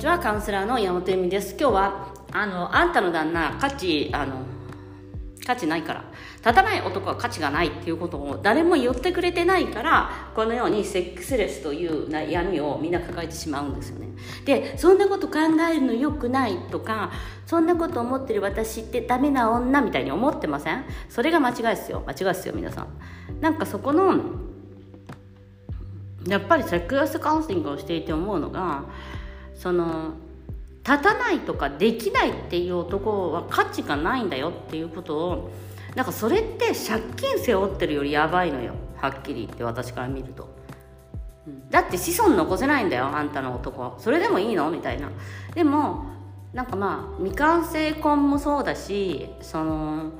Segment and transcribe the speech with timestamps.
[0.00, 1.54] ちはカウンセラーの山本由美です。
[1.60, 4.46] 今日はあのあんたの旦那価値あの
[5.44, 6.04] 価値ないから
[6.38, 14.08] 立たない男は価値がないっていうことを誰も言ってくれてないからこのようにセックスレスという悩みをみんな抱えてしまうんですよね。
[14.46, 15.34] でそんなこと考
[15.70, 17.12] えるのよくないとか
[17.44, 20.86] そんなこと思ってる私ってダメな女みたいに思ってません？
[21.10, 22.02] それが間違いですよ。
[22.06, 22.86] 間違いですよ皆さん。
[23.42, 24.18] なんかそこの
[26.26, 28.84] やっぱりセックスカウンセリングをしていて思うのが
[29.60, 30.14] その
[30.86, 35.50] 立たないとかできないっていう男は価値がないんだよっていうことを
[35.94, 38.72] なんかそれって借金背負ってるよりやばいのよ。
[38.96, 40.48] はっきり言って私から見ると、
[41.70, 45.10] だって子孫残せないんだよあんたの男それでもいいのみたいな。
[45.54, 46.06] でも
[46.54, 50.12] なんかまあ未完成婚もそうだしその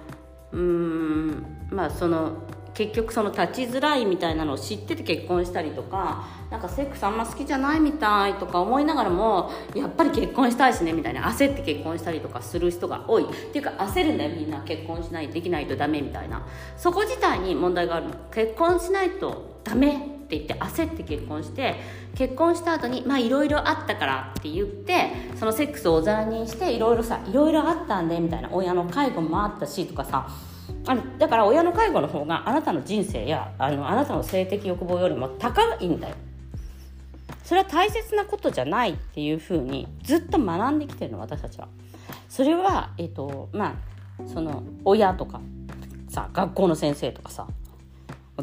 [0.52, 2.32] うーんまあその
[2.80, 13.24] 結局その立ちづらいみたいなのを知ってて結婚したりとかなんかセックスあんま好きじゃないみたいとか思いながらもやっぱり結婚したいしねみたいな焦って結婚したりとかする人が多い。
[13.24, 16.46] っていうか焦るんだよみんな結婚しないできないとダメみたいな。
[16.78, 18.14] そこ自体に問題があるの。
[18.32, 19.98] 結婚しないとダメっ
[20.30, 21.74] て言って焦って結婚して
[22.14, 30.26] 結婚した後にまあいろいろあったからって言ってそのセックスをおざらにしていろいろさいろいろあったんでみたいな親の介護もあったしとかさ。
[30.86, 36.14] あのだから親の介護の方があなたの人生やあのあなたの性的欲望よりも高いんだよ。
[37.44, 41.68] それは大切なことじゃないっていうふうにずっと学んできてるの私たちは。
[42.28, 43.74] それはえっ、ー、とま
[44.18, 45.40] あその親とか
[46.08, 47.46] さ学校の先生とかさ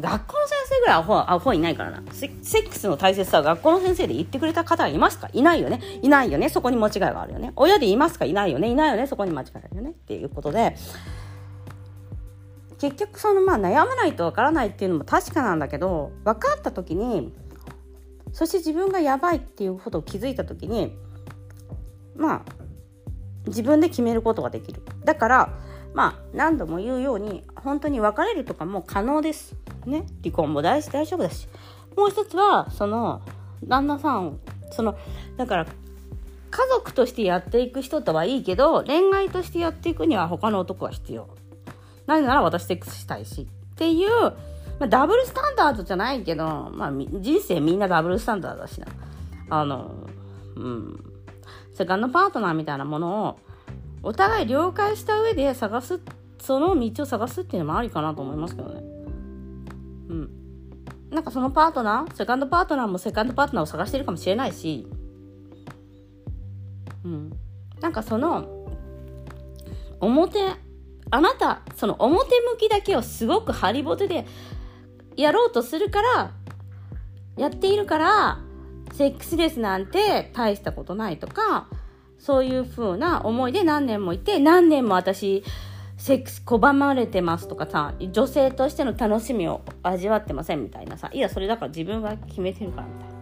[0.00, 2.02] 学校の先生ぐらいアホアホいないからな。
[2.12, 5.28] セックスの大切さは学校の先生で言ってくれた方はいますか？
[5.32, 5.80] いないよね。
[6.02, 6.48] いないよね。
[6.48, 7.52] そこに間違いがあるよね。
[7.56, 8.24] 親でいますか？
[8.24, 8.68] いないよね。
[8.68, 9.06] いないよね。
[9.06, 9.90] そこに間違いがあるよね。
[9.90, 10.76] っていうことで
[12.78, 17.32] 結局そのまあ悩まないとわからないっていうのも確かなんだけど分かった時に
[18.32, 20.96] そして自分がやばいっていうことを気づいた時に
[22.16, 22.42] まあ
[23.46, 24.82] 自分で決めることができる。
[25.04, 25.58] だから
[25.94, 29.54] まあ何度も言うように本当に別れるとかも可能です。
[29.86, 30.04] ね。
[30.22, 31.48] 離婚も大事大丈夫だし。
[31.96, 33.22] もう一つはその
[33.66, 34.38] 旦那さん
[34.70, 34.96] その
[35.36, 35.66] だから
[36.50, 41.28] 家族としてやっていく人とはいいけど恋愛としてやっていくには他の男は必要。
[42.08, 43.42] なぜなら私セックスしたいし。
[43.42, 44.08] っていう、
[44.80, 48.86] まあ、ダブルスタンダードじゃないけど、まあ、人生みんなダブルスタンダードだしな。
[49.50, 49.90] あの、
[50.56, 51.04] うん。
[51.74, 53.38] セカンドパートナーみたいなものを、
[54.02, 56.00] お互い了解した上で探す、
[56.40, 58.80] その道を探すっていうのもありかなと思いますけどね。
[60.08, 60.30] うん。
[61.10, 64.88] なんかそのパートナー、セカンドパートナーもセカンドパートナーを探してるかもしれないし、
[67.04, 67.32] うん。
[67.80, 68.66] なんかその、
[70.00, 70.38] 表、
[71.10, 74.26] あなた、その表向きだけをすごくハリボテで
[75.16, 76.32] やろうとするから、
[77.36, 78.40] やっているから、
[78.92, 81.68] セックスレスなんて大したことないとか、
[82.18, 85.44] そういう風な思いで何年もいて、何年も私、
[85.96, 93.17] セックス拒まれてますとかさ、女性としての楽しみを味わってませんみたいなさ、いや、それだから自分が決めてるからみたいな。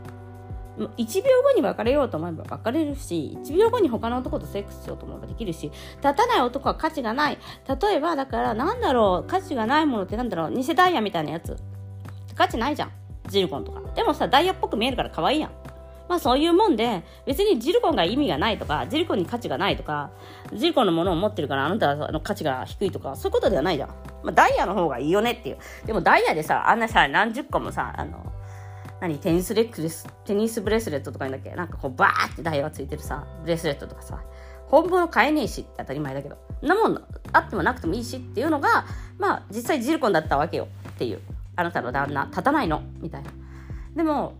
[0.76, 7.38] 1秒後に別れようと思えば別れるし1秒後に他の男とセックスしようと思えばできるし立たない男は価値がない。
[7.80, 11.56] 例えばだからなんだろう価値がないものってなんだろう偽ダイヤみたいなやつ。
[12.34, 12.90] 価値ないじゃん。
[13.28, 13.80] ジルコンとか。
[13.94, 15.50] でもさダイヤっぽく見えるから可愛いやん。
[16.08, 20.10] まあそういうもんで、別にジルコンが意味がないとか、ジルコンに価値がないとか、
[20.52, 23.88] ジルコンのものを持ってるからあなたの価値が低いとか、そういうことではないじゃん。
[24.22, 25.58] まあダイヤの方がいいよねっていう。
[25.84, 28.32] でもダイヤでさ、あんなさ、何十個もさ、あの、
[29.00, 31.56] 何テニスレックレス、テニスブレスレットとか言うんだっけ？
[31.56, 34.22] なんかこうバーって台がついてるさ、ブレスレットとかさ、
[34.66, 38.86] 本物買えねえしって当たり前だけど、なもんあってもなくてもいいしっていうのが、
[39.18, 41.20] まあ実際ジルコンだったわけよっていう。
[41.58, 43.30] あなたの旦那、立たないのみたいな。
[43.94, 44.34] でも、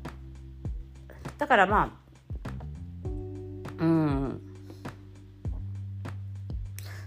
[1.38, 3.09] だからまあ、
[3.78, 4.43] うん。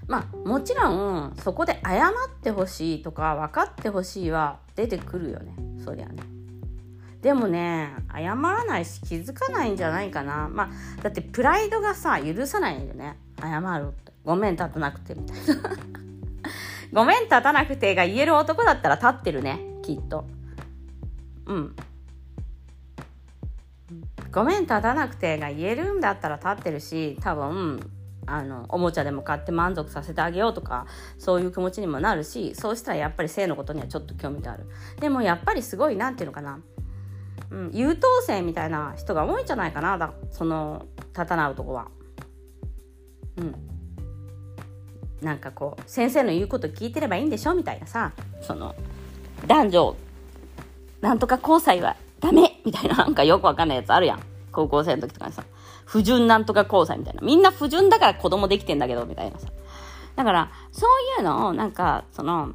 [0.08, 2.12] まあもちろんそこで謝っ
[2.42, 5.54] てほしいとか分かってほしいは出てくるよね
[5.86, 6.24] そりゃね。
[7.22, 10.50] でもね謝らないし気づかないんじゃないかな。
[10.50, 13.18] まあだってプライドがさ許さないんだよね。
[13.42, 14.14] 謝るって。
[14.24, 15.70] ごめん立たなくてみたいな。
[16.94, 20.26] ごめん立たなくてが言える男だったら立ってるねきっと。
[21.46, 21.76] うん。
[24.32, 27.80] ごめん立たなくてが言えるんだったら立ってるし多分
[28.28, 30.86] あのおもちゃでも買って満足させてあげようとか
[31.18, 34.66] そういう気持ちにもなるしそうしたらやっぱり性のことにはちょっと興味がある。
[35.00, 36.60] でもやっぱりすごい何て言うのかな。
[37.52, 41.88] うん、優等生みたいな人が多いんじゃないかなだその立たない男は。
[43.38, 43.56] うん。
[45.22, 48.74] なんかこう先生の言うこと聞いてればいいんでしょみたいなさその
[49.48, 49.96] 男女
[51.02, 54.24] なんとか交際はダメみたいななんかよくわかんないやつあるやん
[54.54, 55.44] 高校生の時とかにさ
[55.90, 57.22] 不純なんとか交際みたいな。
[57.24, 59.48] みんな不純だから子供できてんだけど、みたいなさ。
[60.16, 62.54] だから、そういうのを、なんか、その、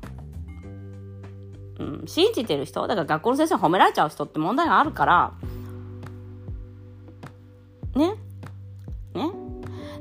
[1.79, 5.32] うん、信じてる人、だから学校の先生に褒められちゃう人って問題があるから、
[7.94, 8.15] ね？
[9.15, 9.31] ね？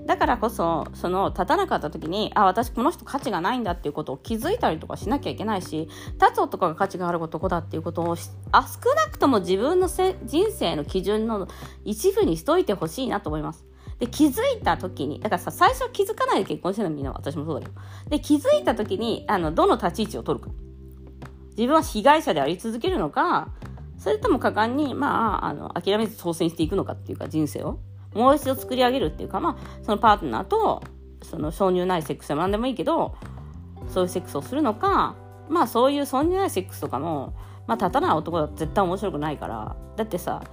[0.06, 5.88] だからこそ、その、立たなかった時に、あ、私この人価値がないんだっていうことを気づいたりとかしなきゃいけないし、
[6.20, 8.16] 立つ男が価値がある男だっていうことを
[8.52, 11.48] あ、少なくとも自分のせ人生の基準の
[11.86, 13.66] 一部にしといてほしいなと思います。
[14.00, 17.80] で、気づいた時に、だからさ、最初は気づかないで結婚してるのみんな私もそうだけど。
[18.10, 20.52] で、気づいた時に、あの、どの立ち位置を取るか。
[21.57, 23.50] 自分は被害者であり続けるのか、
[23.97, 27.79] それとも果敢に、まあ、あの、諦めず挑戦していくのかっていうか、人生を。
[28.13, 30.83] もう一度作り上げるっていうか、まあ、そのパートナーと、
[31.23, 33.15] その挿入ないセックスでも何でもいいけど、
[33.88, 35.15] そういうセックスをするのか、
[35.50, 37.33] まあそういう挿入ないセックスとかも、
[37.67, 40.44] まあ立たない男だと絶対面白くないから、だってさ、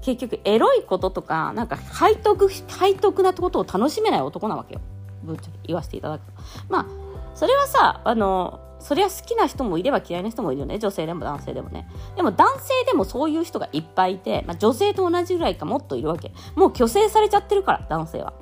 [0.00, 4.80] 結局エロいこととか、なんか背徳、背徳なことを楽しめない男なわけよ。
[5.22, 6.32] ぶっちゃけ言わせていただくと。
[6.68, 6.86] まあ、
[7.34, 10.78] それはさ、あの、そりゃ好きな人もいれば嫌いな人もいるよね。
[10.78, 11.88] 女性でも男性でもね。
[12.14, 16.32] でも男性でもそういう人がいっぱいいて、まあ、女性と同じぐらいかもっといるわけ。
[16.54, 18.32] もう虚勢されちゃってるから、男性は。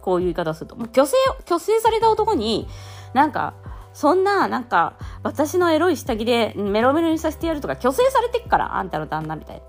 [0.00, 0.76] こういう言い方すると。
[0.76, 1.12] もう虚勢、
[1.46, 2.68] 虚勢された男に、
[3.12, 3.52] なんか、
[3.92, 9.62] そんな、なんか、私のエロい下着でメロメロにさせてやるとか、虚勢されてっから、あんたの旦那みたい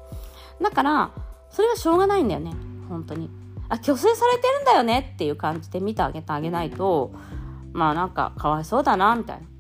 [0.61, 0.69] な。
[0.69, 1.11] だから、
[1.49, 2.53] それはしょうがないんだよね。
[2.87, 3.29] 本当に。
[3.67, 7.11] あ、虚勢されてるんだよねっていう感じで見てあげてあげないと、
[7.73, 9.52] まあなんか、かわいそうだな、みたいな。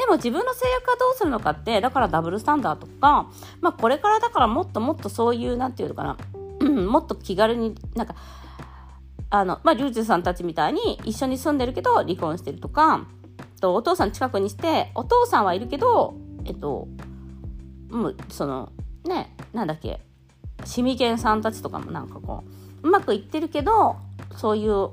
[0.00, 3.28] でも自分の制約はどうするのかって、だからダブルスタンダーとか、
[3.60, 6.16] まあこれからだからもっともっとそういう、なんていうのか
[6.60, 8.14] な、もっと気軽になんか、
[9.28, 13.06] あの、まあ、リュウジさんたちみたいに一緒に住んでるけど離婚してるとか、
[13.60, 16.14] とお父さん近くにして、お父さんはいるけど、
[16.46, 16.88] えっと、
[17.90, 18.72] もう、その、
[19.04, 20.00] ね、なんだっけ、
[20.64, 22.42] シミケンさんたちとかもなんかこ
[22.82, 23.96] う、うまくいってるけど、
[24.36, 24.88] そういう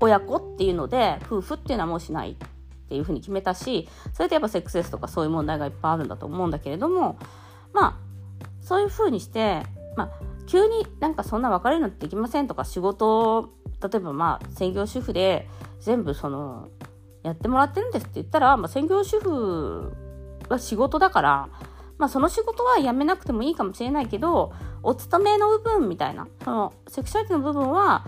[0.00, 2.36] 親子っていうので、夫婦っていうのはもうしない。
[2.92, 7.16] っていうふうに決めたしそれでやっぱセックスレスとかそういう問題がいっぱいあるんだと思うんだけれども
[7.72, 9.62] まあそういうふうにして
[9.96, 10.10] まあ
[10.46, 13.50] 急になんかそんな別れるのってできませんとか仕事
[13.82, 15.48] 例えばまあ専業主婦で
[15.80, 16.68] 全部その
[17.22, 19.92] やってもらってるんですって言ったら、まあ、専業主婦
[20.50, 21.48] は仕事だから、
[21.96, 24.52] まあ、その仕事は辞めなくてもいいかもしれないけど
[24.82, 28.04] お勤めの部分みたいなそのセクシュアリティの部分は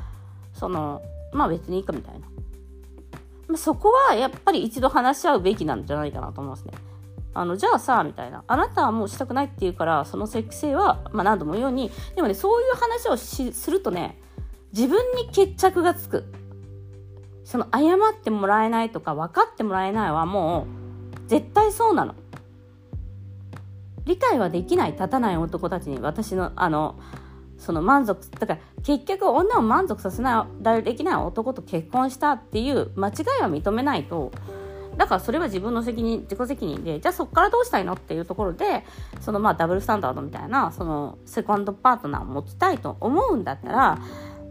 [0.52, 1.00] その
[1.32, 2.26] まあ別にいいかみたいな、
[3.56, 6.72] そこはやっぱり一度話し合うべきなんじゃないかなと思いますね。
[7.34, 8.44] あの、じゃあさ、みたいな。
[8.46, 14.20] あなたはもうしたくないって言うから、そのセク性は、まあ何度も言うように、でもね、そういう話をするとね、
[14.72, 16.24] 自分に決着がつく。
[17.44, 20.66] その、謝ってもらえないとか、分かってもらえないはも
[21.26, 22.14] う、絶対そうなの。
[24.04, 26.96] 理解はできない、立たない男たちに、私の、あの、
[27.58, 34.32] その満足だから結局女を満足させないできない男と結婚したっていう間違いは認めないと
[34.96, 38.84] だからそれは自分の責任自己責任でじゃあそこからどうしたいのっていうところで
[39.20, 43.98] そのまあダブルスタンダードみたいなそのセカンドパートナーを持ちたいと思うんだったら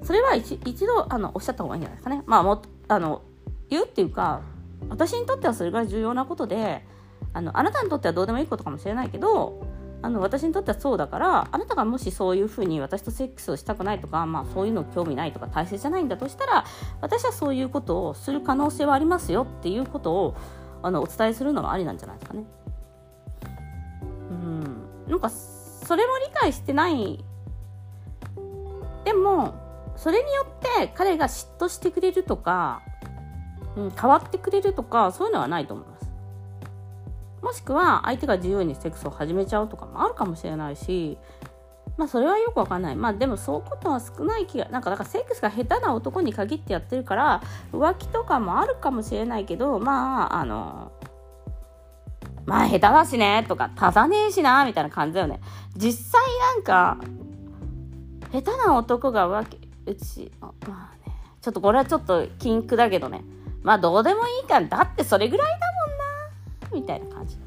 [0.03, 2.23] それは一度あのおっしゃった方がいいんじゃないですかね。
[2.25, 3.21] まあもあの
[3.69, 4.41] 言うっていうか
[4.89, 6.85] 私にとってはそれぐらい重要なことで
[7.31, 9.65] あのあなたにとってはどうでもいいことかもしれないけど
[10.03, 16.66] あの私にとってはそうだからあなたがもしそういうふうに私とセックスをしたくないとか、まあ、そういうの興味ないとか大切じゃないんだとしたら
[16.99, 20.35] 私はそういうことをする可能性はありますよっていうことを
[20.81, 22.44] あのお伝えするのはありなんじゃないですかね。
[24.30, 24.63] うん
[25.07, 27.23] なんかそれも理解してない
[29.06, 29.54] でも
[29.95, 32.81] それによって彼が嫉妬してくれるとか、
[33.78, 35.93] うん、変わってくれるとかそういうのはないと思います。
[37.44, 41.18] もしくは相手が自由にセックスを始めちゃうとかもあるかもしれないし
[41.97, 42.95] まあそれはよくわかんない。
[42.95, 50.92] まあでもそういうことは少ない気がなんかだからセックスが下手な男に限ってやってるから浮気とかもあるかもしれないけどまああの
[52.45, 55.40] まあ下手だしねとか立たねえしなみたいな感じだよね。
[55.76, 56.21] 実際
[56.56, 56.97] なんか
[58.31, 60.54] 下手な男が浮気うちま
[60.94, 63.23] あねちょっとこれはちょっと禁句だけどね。
[63.62, 64.59] まあどうでもいいか。
[64.62, 65.72] だってそれぐらいだ
[66.73, 67.37] みたいな感じ。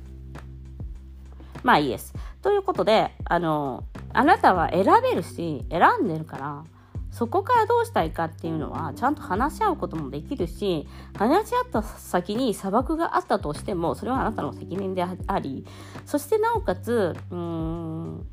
[1.63, 2.15] まあいいです。
[2.43, 6.65] ということで、あの、あなたは選べるし、選んでるから、
[7.11, 15.67] そこからどうしたいかっていうのは、ちゃんと話し合うこともできるし、話し合った先に砂漠があったとしても、それはあなたの責任であり、
[16.05, 18.27] そしてなおかつ、うーん、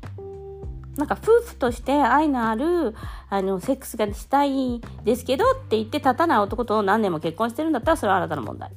[0.96, 2.94] なんか夫婦として愛のある、
[3.30, 8.70] あの、セックスがしたいですけどって言って立たない男と何年も結婚してるんだったら、それはあなたの問題。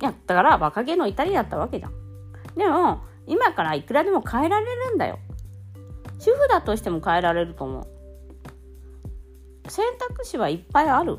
[0.00, 1.92] いや、だから若気の至りだったわけじゃん。
[2.56, 5.18] でも、今からいくらでも変えられるんだよ。
[6.18, 11.18] 主婦だとしても変えられると思う選択肢はいっぱいある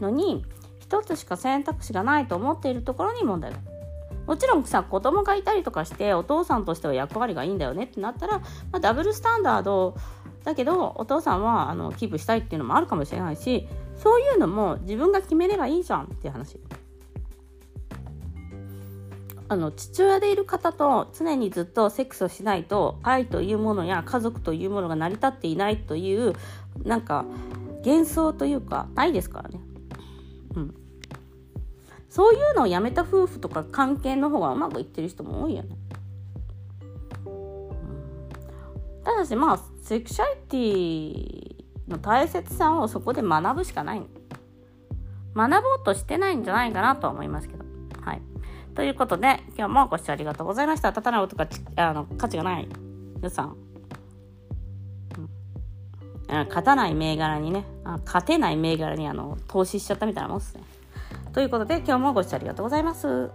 [0.00, 0.44] のに
[0.80, 3.58] 一つしか選択肢がないと思っているところに問題が
[4.26, 9.96] もちろんさ子供がいたりとかしてお父さんとしては役割がいいんだよねってなったら、まあ、ダブルスタンダード
[10.44, 16.58] だけどお父さんはあのキープしたいっていうのもあるかもしれないしそういうのも自分が決めればいいじゃんっていう話。
[19.52, 26.32] あの父親でいる方と常にずっとセックスをしないと愛というものや家族というものが成り立っていないという
[26.84, 27.26] なんか
[27.84, 29.60] 幻想というかないですからね。
[30.54, 30.74] うん、
[32.08, 35.76] そういうのをやめた夫婦とか関係の方がうまくいってる人も多いよね。
[37.26, 44.02] うん、ただしまあセクシャリティの大切さをそこで学ぶしかない。
[45.36, 47.66] 学ぼうとしてないんじゃないかなとは思いますけど。
[48.00, 48.22] はい。
[48.74, 50.90] ということで、今日もご視聴ありがとうございました。
[50.90, 52.68] 立たない音があの価値がない
[53.16, 53.56] 皆さん。
[56.28, 60.62] うん、勝たない銘柄にね、あ勝てない銘柄にあの投資しちゃったみたいなもんですね。
[61.34, 63.30] ということで、今日もご視聴ありがとうございます。